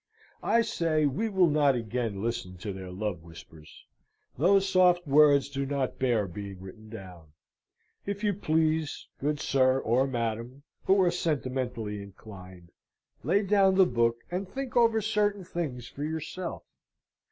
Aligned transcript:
I 0.41 0.63
say 0.63 1.05
we 1.05 1.29
will 1.29 1.45
not 1.51 1.75
again 1.75 2.23
listen 2.23 2.57
to 2.57 2.73
their 2.73 2.89
love 2.89 3.21
whispers. 3.21 3.85
Those 4.35 4.67
soft 4.67 5.05
words 5.05 5.47
do 5.47 5.63
not 5.63 5.99
bear 5.99 6.25
being 6.27 6.59
written 6.59 6.89
down. 6.89 7.33
If 8.07 8.23
you 8.23 8.33
please 8.33 9.07
good 9.19 9.39
sir, 9.39 9.77
or 9.77 10.07
madam, 10.07 10.63
who 10.85 10.99
are 11.03 11.11
sentimentally 11.11 12.01
inclined 12.01 12.71
lay 13.21 13.43
down 13.43 13.75
the 13.75 13.85
book 13.85 14.17
and 14.31 14.49
think 14.49 14.75
over 14.75 15.01
certain 15.01 15.43
things 15.43 15.87
for 15.87 16.03
yourself. 16.03 16.63